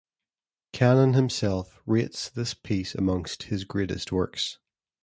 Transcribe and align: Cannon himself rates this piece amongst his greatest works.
Cannon 0.73 1.13
himself 1.13 1.79
rates 1.85 2.27
this 2.27 2.55
piece 2.55 2.95
amongst 2.95 3.43
his 3.43 3.65
greatest 3.65 4.11
works. 4.11 4.57